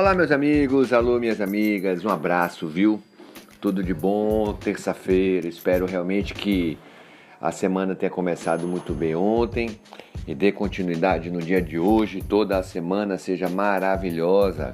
Olá, 0.00 0.14
meus 0.14 0.32
amigos, 0.32 0.94
alô, 0.94 1.20
minhas 1.20 1.42
amigas, 1.42 2.02
um 2.06 2.08
abraço, 2.08 2.66
viu? 2.66 3.02
Tudo 3.60 3.82
de 3.82 3.92
bom, 3.92 4.54
terça-feira. 4.54 5.46
Espero 5.46 5.84
realmente 5.84 6.32
que 6.32 6.78
a 7.38 7.52
semana 7.52 7.94
tenha 7.94 8.08
começado 8.08 8.66
muito 8.66 8.94
bem 8.94 9.14
ontem 9.14 9.78
e 10.26 10.34
dê 10.34 10.52
continuidade 10.52 11.30
no 11.30 11.38
dia 11.38 11.60
de 11.60 11.78
hoje. 11.78 12.22
Toda 12.22 12.56
a 12.56 12.62
semana 12.62 13.18
seja 13.18 13.46
maravilhosa. 13.46 14.70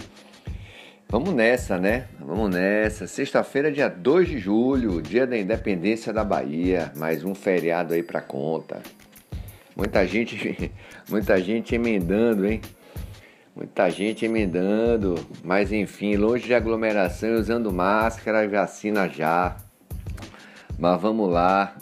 Vamos 1.09 1.35
nessa, 1.35 1.77
né? 1.77 2.07
Vamos 2.21 2.49
nessa. 2.49 3.09
Sexta-feira, 3.09 3.73
dia 3.73 3.89
2 3.89 4.29
de 4.29 4.39
julho, 4.39 5.03
dia 5.03 5.27
da 5.27 5.37
independência 5.37 6.13
da 6.13 6.23
Bahia. 6.23 6.93
Mais 6.95 7.25
um 7.25 7.35
feriado 7.35 7.95
aí 7.95 8.03
pra 8.05 8.21
conta. 8.21 8.81
Muita 9.75 10.07
gente, 10.07 10.71
muita 11.11 11.37
gente 11.43 11.75
emendando, 11.75 12.47
hein? 12.47 12.61
Muita 13.57 13.89
gente 13.89 14.27
emendando, 14.27 15.15
mas 15.43 15.73
enfim, 15.73 16.15
longe 16.15 16.45
de 16.45 16.53
aglomeração 16.53 17.37
usando 17.37 17.73
máscara 17.73 18.47
vacina 18.47 19.09
já. 19.09 19.57
Mas 20.79 21.01
vamos 21.01 21.33
lá. 21.33 21.75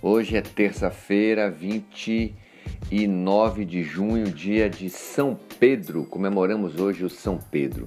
Hoje 0.00 0.36
é 0.36 0.40
terça-feira, 0.40 1.50
29 1.50 3.64
de 3.64 3.82
junho, 3.82 4.30
dia 4.30 4.70
de 4.70 4.88
São 4.88 5.36
Pedro. 5.58 6.04
Comemoramos 6.04 6.78
hoje 6.78 7.04
o 7.04 7.10
São 7.10 7.38
Pedro. 7.38 7.86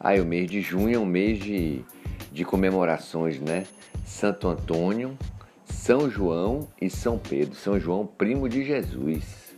Aí 0.00 0.20
o 0.20 0.26
mês 0.26 0.50
de 0.50 0.60
junho 0.60 0.96
é 0.96 0.98
um 0.98 1.06
mês 1.06 1.38
de, 1.38 1.84
de 2.32 2.44
comemorações, 2.44 3.38
né? 3.38 3.68
Santo 4.04 4.48
Antônio, 4.48 5.16
São 5.64 6.10
João 6.10 6.66
e 6.82 6.90
São 6.90 7.20
Pedro. 7.20 7.54
São 7.54 7.78
João, 7.78 8.04
primo 8.04 8.48
de 8.48 8.64
Jesus. 8.64 9.54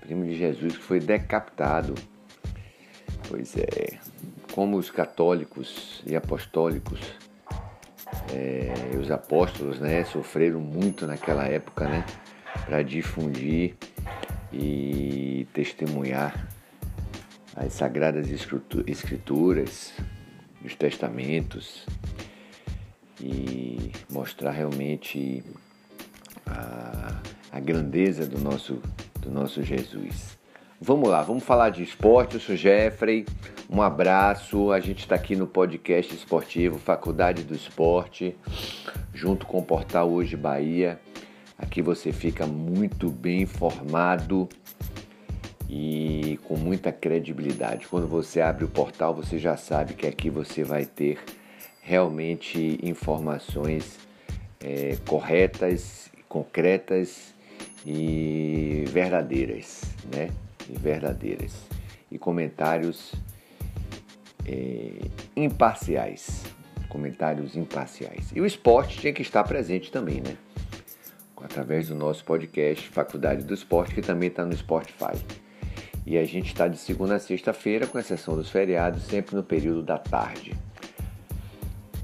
Primo 0.00 0.24
de 0.24 0.38
Jesus 0.38 0.74
que 0.74 0.82
foi 0.82 1.00
decapitado 1.00 1.94
Pois 3.28 3.56
é, 3.56 3.98
como 4.52 4.76
os 4.76 4.90
católicos 4.90 6.02
e 6.06 6.14
apostólicos, 6.14 7.00
é, 8.32 8.96
os 8.96 9.10
apóstolos, 9.10 9.80
né, 9.80 10.04
sofreram 10.04 10.60
muito 10.60 11.06
naquela 11.06 11.44
época, 11.44 11.88
né, 11.88 12.06
para 12.64 12.82
difundir 12.82 13.74
e 14.52 15.46
testemunhar 15.52 16.48
as 17.56 17.72
sagradas 17.72 18.28
escrituras, 18.86 19.92
os 20.64 20.74
testamentos 20.74 21.86
e 23.20 23.92
mostrar 24.10 24.52
realmente 24.52 25.42
a, 26.46 27.20
a 27.50 27.60
grandeza 27.60 28.26
do 28.26 28.38
nosso, 28.38 28.80
do 29.20 29.30
nosso 29.30 29.62
Jesus. 29.62 30.35
Vamos 30.78 31.08
lá, 31.08 31.22
vamos 31.22 31.42
falar 31.42 31.70
de 31.70 31.82
esporte. 31.82 32.34
Eu 32.34 32.40
sou 32.40 32.54
Jeffrey, 32.54 33.24
um 33.68 33.80
abraço. 33.80 34.70
A 34.70 34.78
gente 34.78 34.98
está 34.98 35.14
aqui 35.14 35.34
no 35.34 35.46
podcast 35.46 36.14
esportivo 36.14 36.78
Faculdade 36.78 37.44
do 37.44 37.54
Esporte, 37.54 38.36
junto 39.14 39.46
com 39.46 39.58
o 39.58 39.62
portal 39.62 40.10
Hoje 40.10 40.36
Bahia. 40.36 41.00
Aqui 41.56 41.80
você 41.80 42.12
fica 42.12 42.46
muito 42.46 43.08
bem 43.08 43.40
informado 43.40 44.46
e 45.66 46.38
com 46.44 46.56
muita 46.56 46.92
credibilidade. 46.92 47.88
Quando 47.88 48.06
você 48.06 48.42
abre 48.42 48.66
o 48.66 48.68
portal, 48.68 49.14
você 49.14 49.38
já 49.38 49.56
sabe 49.56 49.94
que 49.94 50.06
aqui 50.06 50.28
você 50.28 50.62
vai 50.62 50.84
ter 50.84 51.18
realmente 51.80 52.78
informações 52.82 53.98
é, 54.60 54.98
corretas, 55.08 56.10
concretas 56.28 57.34
e 57.86 58.84
verdadeiras, 58.88 59.80
né? 60.14 60.28
Verdadeiras 60.72 61.54
e 62.10 62.18
comentários 62.18 63.14
é, 64.44 64.92
imparciais. 65.36 66.44
Comentários 66.88 67.56
imparciais. 67.56 68.30
E 68.34 68.40
o 68.40 68.46
esporte 68.46 68.98
tinha 68.98 69.12
que 69.12 69.22
estar 69.22 69.44
presente 69.44 69.90
também, 69.90 70.20
né? 70.20 70.36
Através 71.42 71.88
do 71.88 71.94
nosso 71.94 72.24
podcast 72.24 72.88
Faculdade 72.88 73.44
do 73.44 73.54
Esporte, 73.54 73.94
que 73.94 74.02
também 74.02 74.28
está 74.28 74.44
no 74.44 74.56
Spotify. 74.56 75.16
E 76.04 76.16
a 76.16 76.24
gente 76.24 76.46
está 76.46 76.66
de 76.66 76.78
segunda 76.78 77.16
a 77.16 77.18
sexta-feira, 77.18 77.86
com 77.86 77.98
exceção 77.98 78.36
dos 78.36 78.50
feriados, 78.50 79.02
sempre 79.02 79.36
no 79.36 79.42
período 79.42 79.82
da 79.82 79.98
tarde. 79.98 80.54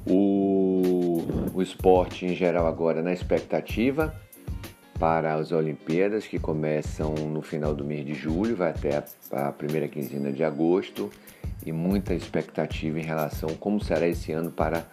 O, 0.07 1.23
o 1.55 1.63
esporte 1.63 2.27
em 2.27 2.35
geral 2.35 2.67
agora 2.67 3.03
na 3.03 3.13
expectativa 3.13 4.15
para 5.03 5.35
as 5.35 5.51
Olimpíadas, 5.51 6.29
que 6.29 6.39
começam 6.39 7.13
no 7.13 7.43
final 7.43 7.75
do 7.75 7.85
mês 7.85 8.07
de 8.07 8.15
julho, 8.15 8.55
vai 8.55 8.71
até 8.71 9.03
a, 9.33 9.51
primeira 9.51 9.89
quinzena 9.89 10.31
de 10.31 10.45
agosto, 10.45 11.11
e 11.67 11.73
muita 11.73 12.15
expectativa 12.15 13.01
em 13.01 13.03
relação 13.03 13.49
a 13.49 13.55
como 13.55 13.83
será 13.83 14.07
esse 14.07 14.31
ano 14.31 14.53
para 14.53 14.87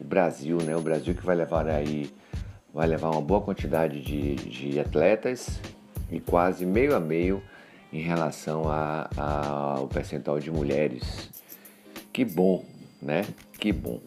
o 0.00 0.04
Brasil, 0.04 0.56
né? 0.62 0.74
O 0.74 0.80
Brasil 0.80 1.14
que 1.14 1.22
vai 1.22 1.36
levar 1.36 1.68
aí 1.68 2.10
vai 2.72 2.86
levar 2.86 3.10
uma 3.10 3.20
boa 3.20 3.42
quantidade 3.42 4.00
de, 4.00 4.36
de 4.36 4.80
atletas 4.80 5.60
e 6.10 6.20
quase 6.20 6.64
meio 6.64 6.96
a 6.96 7.00
meio 7.00 7.42
em 7.92 8.00
relação 8.00 8.62
ao 8.66 9.88
percentual 9.88 10.38
de 10.38 10.50
mulheres. 10.50 11.28
Que 12.14 12.24
bom, 12.24 12.64
né? 13.02 13.26
Que 13.58 13.74
bom. 13.74 14.00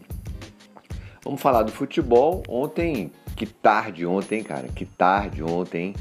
Vamos 1.24 1.40
falar 1.40 1.62
do 1.62 1.72
futebol. 1.72 2.42
Ontem 2.50 3.12
que 3.36 3.46
tarde 3.46 4.06
ontem, 4.06 4.44
cara, 4.44 4.68
que 4.68 4.86
tarde 4.86 5.44
ontem. 5.44 5.94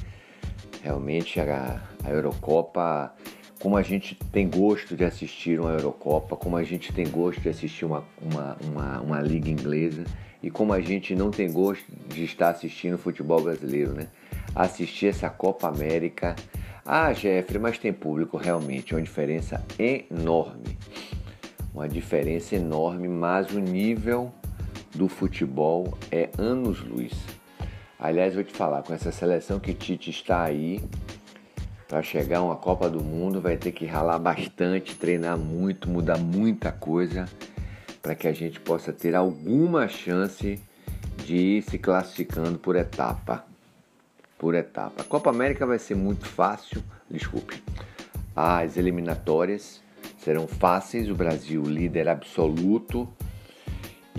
Realmente 0.83 1.41
a, 1.41 1.81
a 2.05 2.11
Eurocopa, 2.11 3.15
como 3.61 3.77
a 3.77 3.83
gente 3.83 4.17
tem 4.33 4.49
gosto 4.49 4.97
de 4.97 5.05
assistir 5.05 5.61
uma 5.61 5.71
Eurocopa, 5.71 6.37
como 6.37 6.57
a 6.57 6.65
gente 6.65 6.93
tem 6.93 7.09
gosto 7.09 7.41
de 7.41 7.49
assistir 7.49 7.85
uma, 7.85 8.05
uma, 8.21 8.57
uma, 8.65 9.01
uma 9.01 9.21
liga 9.21 9.49
inglesa 9.49 10.05
e 10.43 10.51
como 10.51 10.73
a 10.73 10.81
gente 10.81 11.15
não 11.15 11.31
tem 11.31 11.53
gosto 11.53 11.85
de 12.09 12.25
estar 12.25 12.49
assistindo 12.51 12.99
futebol 12.99 13.41
brasileiro, 13.41 13.93
né? 13.93 14.09
Assistir 14.55 15.07
essa 15.07 15.31
Copa 15.31 15.69
América. 15.69 16.35
Ah, 16.85 17.13
Jeffrey, 17.13 17.61
mas 17.61 17.79
tem 17.79 17.93
público 17.93 18.37
realmente, 18.37 18.93
é 18.93 18.97
uma 18.97 19.03
diferença 19.03 19.65
enorme. 19.79 20.77
Uma 21.73 21.89
diferença 21.89 22.57
enorme, 22.57 23.07
mas 23.07 23.53
o 23.53 23.61
nível 23.61 24.33
do 24.95 25.09
futebol 25.09 25.97
é 26.11 26.31
anos-luz. 26.39 27.13
Aliás, 27.99 28.35
vou 28.35 28.45
te 28.45 28.53
falar, 28.53 28.83
com 28.83 28.93
essa 28.93 29.13
seleção 29.13 29.61
que 29.61 29.73
Tite 29.73 30.11
está 30.11 30.43
aí, 30.43 30.83
para 31.89 32.03
chegar 32.03 32.39
a 32.39 32.43
uma 32.43 32.57
Copa 32.57 32.89
do 32.89 33.03
Mundo, 33.03 33.41
vai 33.41 33.57
ter 33.57 33.73
que 33.73 33.87
ralar 33.87 34.19
bastante, 34.19 34.97
treinar 34.97 35.39
muito, 35.39 35.89
mudar 35.89 36.19
muita 36.19 36.73
coisa, 36.73 37.27
para 38.01 38.15
que 38.15 38.27
a 38.27 38.33
gente 38.33 38.59
possa 38.59 38.93
ter 38.93 39.15
alguma 39.15 39.87
chance 39.89 40.61
de 41.25 41.37
ir 41.37 41.63
se 41.63 41.79
classificando 41.79 42.59
por 42.59 42.77
etapa. 42.77 43.45
Por 44.39 44.55
etapa. 44.55 45.03
A 45.03 45.05
Copa 45.05 45.31
América 45.31 45.65
vai 45.65 45.79
ser 45.79 45.95
muito 45.95 46.27
fácil, 46.27 46.83
desculpe. 47.09 47.63
As 48.35 48.77
eliminatórias 48.77 49.81
serão 50.19 50.49
fáceis, 50.49 51.09
o 51.09 51.15
Brasil 51.15 51.63
líder 51.63 52.09
absoluto 52.09 53.09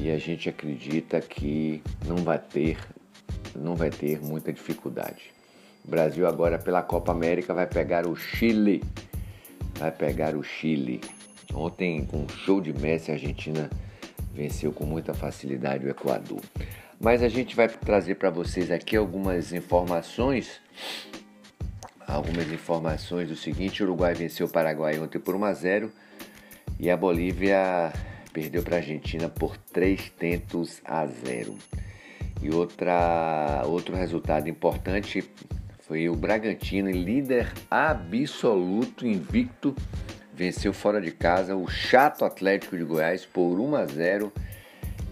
e 0.03 0.11
a 0.11 0.17
gente 0.17 0.49
acredita 0.49 1.21
que 1.21 1.81
não 2.05 2.17
vai 2.17 2.37
ter, 2.37 2.77
não 3.55 3.73
vai 3.73 3.89
ter 3.89 4.19
muita 4.21 4.51
dificuldade. 4.51 5.31
O 5.85 5.89
Brasil 5.89 6.27
agora 6.27 6.59
pela 6.59 6.81
Copa 6.81 7.13
América 7.13 7.53
vai 7.53 7.65
pegar 7.65 8.05
o 8.05 8.13
Chile, 8.13 8.83
vai 9.79 9.93
pegar 9.93 10.35
o 10.35 10.43
Chile. 10.43 10.99
Ontem 11.53 12.05
com 12.05 12.17
um 12.17 12.27
show 12.27 12.59
de 12.59 12.73
Messi 12.73 13.11
a 13.11 13.13
Argentina 13.13 13.69
venceu 14.33 14.73
com 14.73 14.85
muita 14.85 15.13
facilidade 15.13 15.85
o 15.85 15.89
Equador. 15.89 16.41
Mas 16.99 17.23
a 17.23 17.29
gente 17.29 17.55
vai 17.55 17.69
trazer 17.69 18.15
para 18.15 18.29
vocês 18.29 18.71
aqui 18.71 18.97
algumas 18.97 19.53
informações 19.53 20.59
algumas 22.05 22.51
informações 22.51 23.29
do 23.29 23.37
seguinte: 23.37 23.81
o 23.81 23.85
Uruguai 23.85 24.13
venceu 24.13 24.47
o 24.47 24.49
Paraguai 24.49 24.99
ontem 24.99 25.17
por 25.17 25.33
1 25.33 25.45
a 25.45 25.53
0 25.53 25.91
e 26.77 26.91
a 26.91 26.97
Bolívia 26.97 27.93
perdeu 28.33 28.63
para 28.63 28.77
a 28.77 28.79
Argentina 28.79 29.29
por 29.29 29.55
3 29.55 30.09
tentos 30.17 30.81
a 30.83 31.05
0. 31.05 31.55
E 32.41 32.49
outra, 32.49 33.61
outro 33.65 33.95
resultado 33.95 34.49
importante 34.49 35.23
foi 35.81 36.09
o 36.09 36.15
Bragantino, 36.15 36.89
líder 36.89 37.53
absoluto, 37.69 39.05
invicto, 39.05 39.75
venceu 40.33 40.73
fora 40.73 40.99
de 40.99 41.11
casa 41.11 41.55
o 41.55 41.67
chato 41.69 42.25
Atlético 42.25 42.75
de 42.75 42.83
Goiás 42.83 43.25
por 43.25 43.59
1 43.59 43.75
a 43.75 43.85
0 43.85 44.33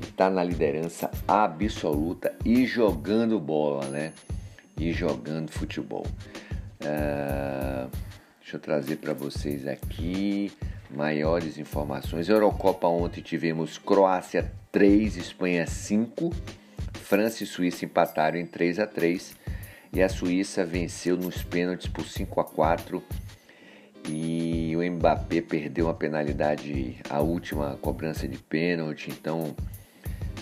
está 0.01 0.29
na 0.29 0.43
liderança 0.43 1.09
absoluta 1.27 2.35
e 2.43 2.65
jogando 2.65 3.39
bola, 3.39 3.85
né? 3.87 4.13
E 4.77 4.91
jogando 4.91 5.51
futebol. 5.51 6.05
Uh, 6.81 7.89
deixa 8.39 8.57
eu 8.57 8.59
trazer 8.59 8.97
para 8.97 9.13
vocês 9.13 9.67
aqui 9.67 10.51
maiores 10.93 11.57
informações. 11.57 12.29
Eurocopa 12.29 12.87
ontem 12.87 13.21
tivemos 13.21 13.77
Croácia 13.77 14.51
3, 14.71 15.17
Espanha 15.17 15.65
5, 15.65 16.31
França 16.93 17.43
e 17.43 17.47
Suíça 17.47 17.85
empataram 17.85 18.37
em 18.37 18.45
3 18.45 18.79
a 18.79 18.87
3 18.87 19.35
e 19.93 20.01
a 20.01 20.09
Suíça 20.09 20.65
venceu 20.65 21.17
nos 21.17 21.43
pênaltis 21.43 21.87
por 21.87 22.05
5 22.05 22.39
a 22.39 22.43
4 22.43 23.03
e 24.07 24.73
o 24.75 24.91
Mbappé 24.91 25.41
perdeu 25.41 25.85
uma 25.85 25.93
penalidade, 25.93 26.97
a 27.09 27.19
última 27.21 27.77
cobrança 27.81 28.27
de 28.27 28.37
pênalti, 28.37 29.09
então 29.11 29.55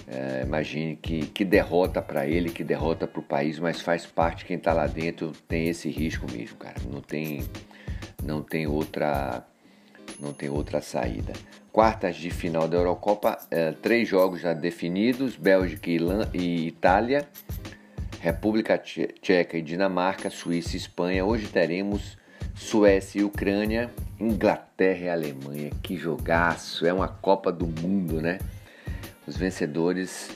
é, 0.08 0.44
imagine 0.46 0.96
que, 0.96 1.26
que 1.28 1.44
derrota 1.44 2.02
para 2.02 2.26
ele, 2.26 2.50
que 2.50 2.64
derrota 2.64 3.06
para 3.08 3.20
o 3.20 3.24
país, 3.24 3.60
mas 3.60 3.82
faz 3.82 4.06
parte, 4.06 4.46
quem 4.46 4.58
está 4.58 4.74
lá 4.74 4.88
dentro 4.88 5.32
tem 5.48 5.68
esse 5.68 5.90
risco 5.90 6.26
mesmo, 6.32 6.58
cara, 6.58 6.78
não 6.90 7.02
tem, 7.02 7.44
não 8.24 8.42
tem 8.42 8.66
outra 8.66 9.46
não 10.20 10.34
tem 10.34 10.50
outra 10.50 10.82
saída. 10.82 11.34
Quartas 11.72 12.16
de 12.16 12.30
final 12.30 12.68
da 12.68 12.78
Eurocopa, 12.78 13.38
é, 13.50 13.72
três 13.72 14.08
jogos 14.08 14.42
já 14.42 14.54
definidos: 14.54 15.36
Bélgica 15.36 15.90
e 16.34 16.68
Itália, 16.68 17.28
República 18.20 18.78
Tcheca 18.78 19.58
e 19.58 19.62
Dinamarca, 19.62 20.30
Suíça 20.30 20.76
e 20.76 20.78
Espanha. 20.78 21.26
Hoje 21.26 21.48
teremos 21.48 22.18
Suécia 22.56 23.22
e 23.22 23.24
Ucrânia, 23.24 23.90
Inglaterra 24.20 25.06
e 25.06 25.10
Alemanha. 25.10 25.72
Que 25.82 25.96
jogaço! 25.96 26.86
É 26.86 26.92
uma 26.92 27.08
Copa 27.08 27.52
do 27.52 27.66
Mundo, 27.66 28.22
né? 28.22 28.40
Os 29.26 29.38
vencedores 29.38 30.32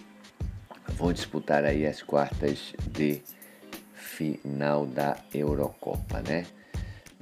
vão 0.89 1.11
disputar 1.11 1.65
aí 1.65 1.85
as 1.85 2.01
quartas 2.01 2.73
de 2.91 3.21
final 3.93 4.85
da 4.85 5.17
Eurocopa, 5.33 6.21
né? 6.21 6.45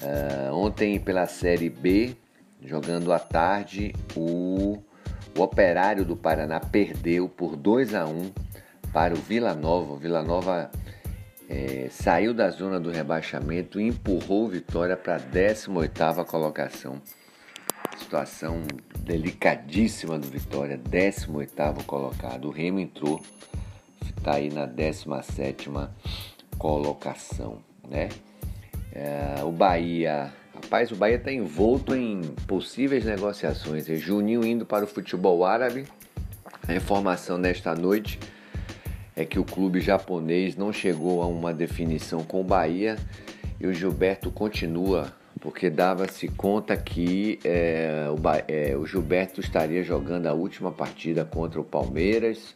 Uh, 0.01 0.53
ontem 0.53 0.99
pela 0.99 1.27
Série 1.27 1.69
B, 1.69 2.15
jogando 2.63 3.11
à 3.11 3.19
tarde, 3.19 3.93
o, 4.15 4.81
o 5.37 5.41
Operário 5.41 6.05
do 6.05 6.15
Paraná 6.15 6.59
perdeu 6.59 7.27
por 7.27 7.55
2 7.55 7.95
a 7.95 8.05
1 8.05 8.31
para 8.93 9.13
o 9.13 9.17
Vila 9.17 9.53
Nova. 9.53 9.93
O 9.93 9.97
Vila 9.97 10.21
Nova 10.21 10.69
é, 11.49 11.87
saiu 11.89 12.33
da 12.33 12.49
zona 12.49 12.79
do 12.79 12.91
rebaixamento 12.91 13.79
e 13.79 13.87
empurrou 13.87 14.47
Vitória 14.47 14.95
para 14.95 15.15
a 15.15 15.19
18ª 15.19 16.25
colocação. 16.25 17.01
Situação 17.97 18.63
delicadíssima 18.99 20.17
do 20.17 20.27
Vitória, 20.27 20.77
18º 20.77 21.83
colocado. 21.85 22.45
O 22.45 22.51
Remo 22.51 22.79
entrou, 22.79 23.21
está 24.17 24.35
aí 24.35 24.49
na 24.49 24.67
17ª 24.67 25.89
colocação, 26.57 27.59
né? 27.87 28.09
É, 28.93 29.43
o 29.43 29.51
Bahia 29.51 30.31
Rapaz, 30.53 30.91
o 30.91 30.95
Bahia 30.95 31.15
está 31.15 31.31
envolto 31.31 31.95
em 31.95 32.21
possíveis 32.45 33.05
negociações. 33.05 33.85
Juninho 33.85 34.45
indo 34.45 34.65
para 34.65 34.83
o 34.83 34.87
futebol 34.87 35.45
árabe. 35.45 35.85
A 36.67 36.75
informação 36.75 37.37
nesta 37.37 37.73
noite 37.73 38.19
é 39.15 39.23
que 39.23 39.39
o 39.39 39.45
clube 39.45 39.79
japonês 39.79 40.57
não 40.57 40.73
chegou 40.73 41.21
a 41.21 41.27
uma 41.27 41.53
definição 41.53 42.23
com 42.23 42.41
o 42.41 42.43
Bahia 42.43 42.97
e 43.59 43.67
o 43.67 43.73
Gilberto 43.73 44.29
continua, 44.29 45.13
porque 45.39 45.69
dava-se 45.69 46.27
conta 46.27 46.75
que 46.75 47.39
é, 47.45 48.07
o, 48.09 48.17
é, 48.47 48.75
o 48.75 48.85
Gilberto 48.85 49.39
estaria 49.39 49.83
jogando 49.83 50.27
a 50.27 50.33
última 50.33 50.71
partida 50.71 51.23
contra 51.23 51.61
o 51.61 51.63
Palmeiras, 51.63 52.55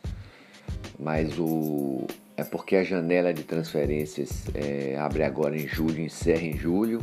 mas 0.99 1.37
o, 1.39 2.05
é 2.35 2.43
porque 2.43 2.75
a 2.75 2.83
janela 2.83 3.33
de 3.33 3.43
transferências 3.43 4.45
é, 4.53 4.97
abre 4.97 5.23
agora 5.23 5.55
em 5.55 5.67
julho, 5.67 6.01
encerra 6.01 6.43
em 6.43 6.57
julho 6.57 6.99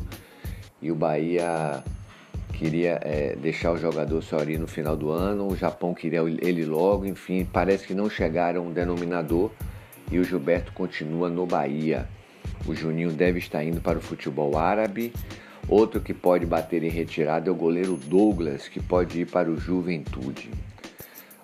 e 0.82 0.90
o 0.90 0.94
Bahia 0.94 1.82
queria 2.52 2.98
é, 3.02 3.36
deixar 3.36 3.72
o 3.72 3.78
jogador 3.78 4.22
só 4.22 4.38
ali 4.38 4.58
no 4.58 4.66
final 4.66 4.96
do 4.96 5.10
ano, 5.10 5.48
o 5.48 5.56
Japão 5.56 5.94
queria 5.94 6.20
ele 6.20 6.64
logo, 6.64 7.06
enfim, 7.06 7.46
parece 7.50 7.86
que 7.86 7.94
não 7.94 8.10
chegaram 8.10 8.66
um 8.66 8.72
denominador 8.72 9.50
e 10.10 10.18
o 10.18 10.24
Gilberto 10.24 10.72
continua 10.72 11.30
no 11.30 11.46
Bahia. 11.46 12.06
O 12.66 12.74
Juninho 12.74 13.10
deve 13.10 13.38
estar 13.38 13.64
indo 13.64 13.80
para 13.80 13.98
o 13.98 14.02
futebol 14.02 14.58
árabe. 14.58 15.12
Outro 15.68 16.00
que 16.00 16.12
pode 16.12 16.44
bater 16.44 16.82
em 16.82 16.90
retirada 16.90 17.48
é 17.48 17.52
o 17.52 17.54
goleiro 17.54 17.96
Douglas, 17.96 18.68
que 18.68 18.80
pode 18.80 19.20
ir 19.20 19.30
para 19.30 19.50
o 19.50 19.56
Juventude. 19.56 20.50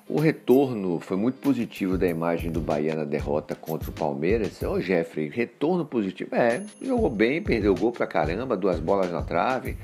O 0.09 0.19
retorno 0.21 0.99
foi 1.01 1.19
muito 1.19 1.39
positivo 1.39 1.99
da 1.99 2.09
imagem 2.09 2.51
do 2.51 2.63
Bahia 2.63 2.95
na 2.95 3.05
derrota 3.05 3.55
contra 3.55 3.91
o 3.91 3.93
Palmeiras. 3.93 4.63
Ô 4.63 4.81
Jeffrey, 4.81 5.29
retorno 5.29 5.85
positivo. 5.85 6.35
É, 6.35 6.63
jogou 6.81 7.11
bem, 7.11 7.43
perdeu 7.43 7.75
gol 7.75 7.93
pra 7.93 8.07
caramba, 8.07 8.57
duas 8.57 8.81
bolas 8.81 9.13
na 9.13 9.21
trave. 9.21 9.77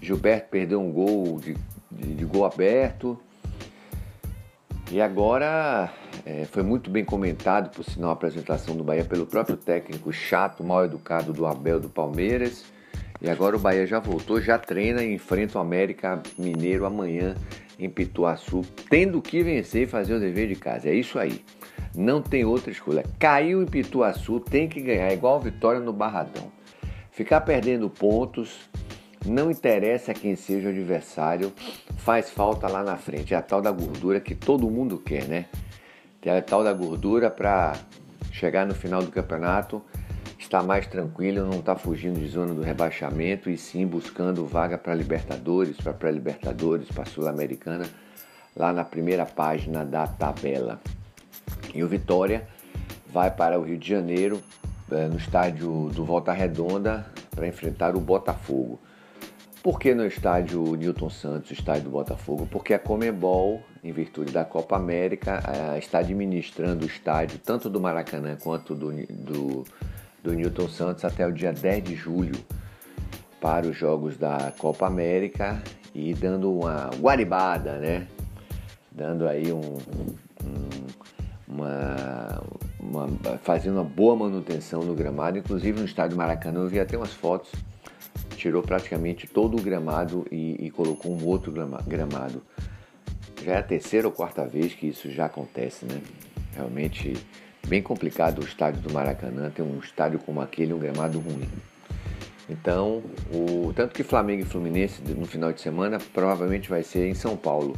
Gilberto 0.00 0.48
perdeu 0.48 0.80
um 0.80 0.90
gol 0.90 1.38
de, 1.38 1.54
de, 1.90 2.14
de 2.14 2.24
gol 2.24 2.46
aberto. 2.46 3.20
E 4.90 4.98
agora 4.98 5.92
é, 6.24 6.46
foi 6.46 6.62
muito 6.62 6.88
bem 6.88 7.04
comentado, 7.04 7.70
por 7.70 7.84
sinal, 7.84 8.08
a 8.10 8.12
apresentação 8.14 8.74
do 8.74 8.82
Bahia 8.82 9.04
pelo 9.04 9.26
próprio 9.26 9.58
técnico 9.58 10.10
chato, 10.10 10.64
mal 10.64 10.86
educado 10.86 11.34
do 11.34 11.44
Abel 11.44 11.78
do 11.78 11.90
Palmeiras. 11.90 12.64
E 13.20 13.28
agora 13.28 13.56
o 13.56 13.60
Bahia 13.60 13.86
já 13.86 14.00
voltou, 14.00 14.40
já 14.40 14.58
treina 14.58 15.02
e 15.02 15.12
enfrenta 15.12 15.58
o 15.58 15.60
América 15.60 16.22
Mineiro 16.38 16.86
amanhã 16.86 17.34
em 17.80 17.88
Pituaçu, 17.88 18.60
tendo 18.88 19.22
que 19.22 19.42
vencer 19.42 19.84
e 19.84 19.86
fazer 19.86 20.14
o 20.14 20.20
dever 20.20 20.48
de 20.48 20.54
casa. 20.54 20.88
É 20.88 20.94
isso 20.94 21.18
aí. 21.18 21.42
Não 21.94 22.20
tem 22.20 22.44
outra 22.44 22.70
escolha. 22.70 23.02
Caiu 23.18 23.62
em 23.62 23.66
Pituaçu, 23.66 24.38
tem 24.38 24.68
que 24.68 24.80
ganhar, 24.80 25.12
igual 25.12 25.40
vitória 25.40 25.80
no 25.80 25.92
Barradão. 25.92 26.52
Ficar 27.10 27.40
perdendo 27.40 27.88
pontos, 27.88 28.68
não 29.26 29.50
interessa 29.50 30.14
quem 30.14 30.36
seja 30.36 30.68
o 30.68 30.70
adversário, 30.70 31.52
faz 31.96 32.30
falta 32.30 32.68
lá 32.68 32.84
na 32.84 32.96
frente. 32.96 33.34
É 33.34 33.36
a 33.36 33.42
tal 33.42 33.62
da 33.62 33.70
gordura 33.70 34.20
que 34.20 34.34
todo 34.34 34.70
mundo 34.70 34.98
quer, 34.98 35.24
né? 35.24 35.46
Tem 36.20 36.32
a 36.32 36.42
tal 36.42 36.62
da 36.62 36.72
gordura 36.72 37.30
para 37.30 37.72
chegar 38.30 38.66
no 38.66 38.74
final 38.74 39.02
do 39.02 39.10
campeonato 39.10 39.82
está 40.50 40.64
mais 40.64 40.84
tranquilo, 40.84 41.46
não 41.46 41.60
está 41.60 41.76
fugindo 41.76 42.18
de 42.18 42.26
zona 42.26 42.52
do 42.52 42.60
rebaixamento 42.60 43.48
e 43.48 43.56
sim 43.56 43.86
buscando 43.86 44.44
vaga 44.44 44.76
para 44.76 44.92
Libertadores, 44.92 45.76
para 45.76 45.92
pré-Libertadores, 45.92 46.88
para 46.88 47.04
Sul-Americana, 47.04 47.84
lá 48.56 48.72
na 48.72 48.82
primeira 48.82 49.24
página 49.24 49.84
da 49.84 50.08
tabela. 50.08 50.80
E 51.72 51.84
o 51.84 51.88
Vitória 51.88 52.48
vai 53.12 53.30
para 53.30 53.60
o 53.60 53.62
Rio 53.62 53.78
de 53.78 53.88
Janeiro, 53.88 54.42
eh, 54.90 55.06
no 55.06 55.18
estádio 55.18 55.88
do 55.94 56.04
Volta 56.04 56.32
Redonda, 56.32 57.06
para 57.30 57.46
enfrentar 57.46 57.94
o 57.94 58.00
Botafogo. 58.00 58.80
Por 59.62 59.78
que 59.78 59.94
no 59.94 60.04
estádio 60.04 60.74
Newton 60.74 61.10
Santos, 61.10 61.52
estádio 61.52 61.84
do 61.84 61.90
Botafogo? 61.90 62.48
Porque 62.50 62.74
a 62.74 62.78
Comebol, 62.80 63.62
em 63.84 63.92
virtude 63.92 64.32
da 64.32 64.44
Copa 64.44 64.74
América, 64.74 65.40
eh, 65.46 65.78
está 65.78 66.00
administrando 66.00 66.84
o 66.84 66.88
estádio 66.88 67.38
tanto 67.38 67.70
do 67.70 67.80
Maracanã 67.80 68.36
quanto 68.42 68.74
do, 68.74 68.90
do 69.06 69.64
do 70.22 70.32
Newton 70.32 70.68
Santos 70.68 71.04
até 71.04 71.26
o 71.26 71.32
dia 71.32 71.52
10 71.52 71.84
de 71.84 71.94
julho 71.94 72.38
para 73.40 73.66
os 73.66 73.76
jogos 73.76 74.16
da 74.16 74.52
Copa 74.58 74.86
América 74.86 75.62
e 75.94 76.14
dando 76.14 76.52
uma 76.52 76.90
guaribada, 77.00 77.78
né? 77.78 78.06
Dando 78.92 79.26
aí 79.26 79.52
um, 79.52 79.78
um 80.44 80.90
uma, 81.50 82.42
uma, 82.78 83.08
fazendo 83.38 83.74
uma 83.74 83.84
boa 83.84 84.14
manutenção 84.14 84.82
no 84.82 84.94
gramado, 84.94 85.38
inclusive 85.38 85.78
no 85.78 85.84
estádio 85.84 86.16
Maracanã 86.16 86.60
eu 86.60 86.68
vi 86.68 86.78
até 86.78 86.96
umas 86.96 87.12
fotos, 87.12 87.50
tirou 88.36 88.62
praticamente 88.62 89.26
todo 89.26 89.56
o 89.58 89.62
gramado 89.62 90.26
e, 90.30 90.66
e 90.66 90.70
colocou 90.70 91.12
um 91.12 91.26
outro 91.26 91.52
gramado. 91.52 92.42
Já 93.44 93.54
é 93.54 93.58
a 93.58 93.62
terceira 93.62 94.06
ou 94.06 94.12
quarta 94.12 94.46
vez 94.46 94.74
que 94.74 94.86
isso 94.86 95.10
já 95.10 95.26
acontece, 95.26 95.84
né? 95.84 96.00
Realmente 96.54 97.14
bem 97.66 97.82
complicado 97.82 98.40
o 98.40 98.44
estádio 98.44 98.80
do 98.80 98.92
Maracanã, 98.92 99.50
ter 99.50 99.62
um 99.62 99.78
estádio 99.78 100.18
como 100.18 100.40
aquele, 100.40 100.72
um 100.72 100.78
gramado 100.78 101.18
ruim. 101.18 101.48
Então, 102.48 103.02
o, 103.32 103.72
tanto 103.74 103.94
que 103.94 104.02
Flamengo 104.02 104.42
e 104.42 104.44
Fluminense 104.44 105.00
no 105.02 105.24
final 105.24 105.52
de 105.52 105.60
semana 105.60 105.98
provavelmente 106.12 106.68
vai 106.68 106.82
ser 106.82 107.08
em 107.08 107.14
São 107.14 107.36
Paulo, 107.36 107.76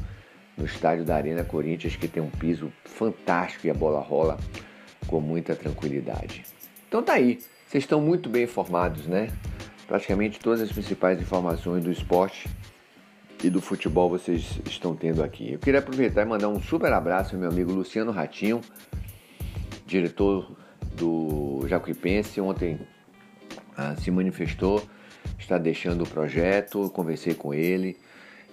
no 0.57 0.65
estádio 0.65 1.05
da 1.05 1.17
Arena 1.17 1.45
Corinthians, 1.45 1.97
que 1.97 2.09
tem 2.09 2.23
um 2.23 2.31
piso 2.31 2.73
fantástico 2.85 3.67
e 3.67 3.71
a 3.71 3.75
bola 3.75 4.01
rola 4.01 4.39
com 5.07 5.21
muita 5.21 5.55
tranquilidade. 5.55 6.45
Então 6.89 7.03
tá 7.03 7.15
aí, 7.15 7.39
vocês 7.67 7.85
estão 7.85 8.01
muito 8.01 8.29
bem 8.29 8.45
informados, 8.45 9.07
né? 9.07 9.29
Praticamente 9.87 10.39
todas 10.39 10.61
as 10.61 10.73
principais 10.73 11.21
informações 11.21 11.85
do 11.85 11.91
esporte 11.91 12.49
e 13.43 13.51
do 13.51 13.61
futebol 13.61 14.09
vocês 14.09 14.61
estão 14.67 14.95
tendo 14.95 15.23
aqui. 15.23 15.53
Eu 15.53 15.59
queria 15.59 15.81
aproveitar 15.81 16.23
e 16.23 16.25
mandar 16.25 16.49
um 16.49 16.61
super 16.63 16.93
abraço 16.93 17.35
ao 17.35 17.41
meu 17.41 17.51
amigo 17.51 17.73
Luciano 17.73 18.13
Ratinho, 18.13 18.61
diretor 19.93 20.51
do 20.97 21.67
Jacuipense, 21.69 22.41
ontem 22.41 22.81
ah, 23.77 23.95
se 23.97 24.11
manifestou, 24.11 24.83
está 25.39 25.59
deixando 25.59 26.05
o 26.05 26.09
projeto, 26.09 26.91
conversei 26.91 27.35
com 27.35 27.53
ele. 27.53 27.97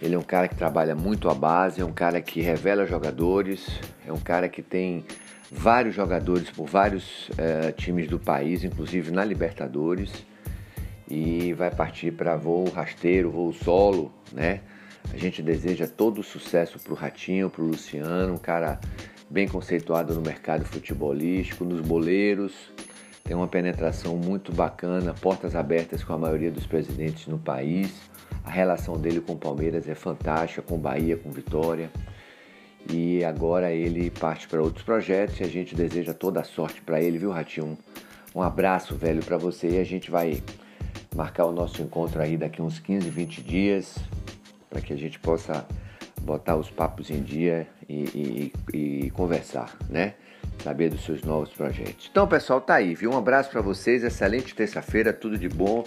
Ele 0.01 0.15
é 0.15 0.17
um 0.17 0.24
cara 0.24 0.48
que 0.48 0.55
trabalha 0.55 0.96
muito 0.96 1.29
a 1.29 1.34
base, 1.34 1.81
é 1.81 1.86
um 1.86 1.91
cara 1.91 2.22
que 2.22 2.41
revela 2.41 2.86
jogadores, 2.86 3.67
é 4.05 4.12
um 4.12 4.19
cara 4.19 4.48
que 4.48 4.62
tem 4.62 5.05
vários 5.51 5.96
jogadores 5.96 6.50
por 6.50 6.67
vários 6.67 7.29
eh, 7.38 7.74
times 7.74 8.08
do 8.08 8.19
país, 8.19 8.63
inclusive 8.63 9.12
na 9.12 9.25
Libertadores, 9.25 10.25
e 11.10 11.53
vai 11.53 11.72
partir 11.72 12.12
para 12.12 12.38
voo 12.38 12.69
rasteiro, 12.69 13.31
voo 13.31 13.51
solo, 13.51 14.12
né? 14.31 14.62
A 15.13 15.17
gente 15.17 15.41
deseja 15.41 15.88
todo 15.88 16.19
o 16.19 16.24
sucesso 16.24 16.79
para 16.79 16.93
o 16.93 16.96
Ratinho, 16.96 17.50
para 17.50 17.63
o 17.63 17.67
Luciano, 17.67 18.34
um 18.34 18.38
cara 18.38 18.79
bem 19.29 19.48
conceituado 19.48 20.15
no 20.15 20.21
mercado 20.21 20.65
futebolístico, 20.65 21.63
nos 21.63 21.81
boleiros. 21.81 22.53
tem 23.24 23.36
uma 23.36 23.48
penetração 23.48 24.17
muito 24.17 24.51
bacana, 24.51 25.13
portas 25.13 25.55
abertas 25.55 26.03
com 26.03 26.13
a 26.13 26.17
maioria 26.17 26.50
dos 26.50 26.65
presidentes 26.65 27.27
no 27.27 27.38
país. 27.38 28.09
A 28.43 28.50
relação 28.50 28.98
dele 28.98 29.21
com 29.21 29.33
o 29.33 29.38
Palmeiras 29.38 29.88
é 29.88 29.93
fantástica, 29.93 30.63
com 30.63 30.77
Bahia, 30.77 31.15
com 31.15 31.29
Vitória. 31.29 31.91
E 32.89 33.24
agora 33.24 33.71
ele 33.71 34.09
parte 34.09 34.48
para 34.48 34.62
outros 34.62 34.83
projetos 34.83 35.39
e 35.39 35.43
a 35.43 35.48
gente 35.48 35.75
deseja 35.75 36.13
toda 36.13 36.39
a 36.39 36.43
sorte 36.43 36.81
para 36.81 37.00
ele, 37.00 37.19
viu, 37.19 37.29
Ratinho? 37.29 37.77
Um 38.33 38.41
abraço, 38.41 38.95
velho, 38.95 39.24
para 39.24 39.38
você 39.38 39.69
e 39.69 39.79
a 39.79 39.83
gente 39.83 40.09
vai 40.09 40.41
marcar 41.15 41.45
o 41.45 41.51
nosso 41.51 41.81
encontro 41.81 42.19
aí 42.21 42.36
daqui 42.36 42.62
uns 42.62 42.79
15, 42.79 43.09
20 43.09 43.41
dias 43.41 43.95
para 44.69 44.81
que 44.81 44.93
a 44.93 44.98
gente 44.98 45.19
possa 45.19 45.67
botar 46.21 46.55
os 46.55 46.69
papos 46.69 47.09
em 47.09 47.21
dia 47.21 47.67
e, 47.88 48.51
e, 48.73 48.77
e, 48.77 49.11
conversar, 49.11 49.75
né? 49.89 50.13
Saber 50.63 50.89
dos 50.89 51.03
seus 51.03 51.23
novos 51.23 51.49
projetos. 51.49 52.07
Então, 52.11 52.27
pessoal, 52.27 52.59
tá 52.59 52.75
aí, 52.75 52.93
viu? 52.93 53.11
Um 53.11 53.17
abraço 53.17 53.49
para 53.49 53.61
vocês, 53.61 54.03
excelente 54.03 54.53
terça-feira, 54.53 55.13
tudo 55.13 55.38
de 55.38 55.47
bom. 55.47 55.83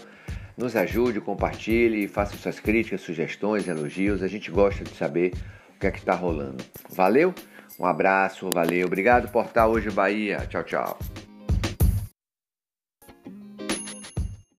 Nos 0.56 0.76
ajude, 0.76 1.20
compartilhe, 1.20 2.08
faça 2.08 2.36
suas 2.36 2.60
críticas, 2.60 3.00
sugestões, 3.00 3.68
elogios. 3.68 4.22
A 4.22 4.28
gente 4.28 4.50
gosta 4.50 4.84
de 4.84 4.94
saber 4.94 5.32
o 5.76 5.78
que 5.78 5.86
é 5.86 5.90
que 5.90 6.02
tá 6.02 6.14
rolando. 6.14 6.64
Valeu? 6.90 7.34
Um 7.78 7.86
abraço, 7.86 8.50
valeu. 8.50 8.86
Obrigado, 8.86 9.30
Portal 9.30 9.70
Hoje 9.70 9.90
Bahia. 9.90 10.46
Tchau, 10.48 10.62
tchau. 10.62 10.98